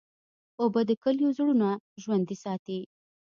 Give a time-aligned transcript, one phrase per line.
[0.61, 1.69] اوبه د کلیو زړونه
[2.01, 2.79] ژوندی ساتي.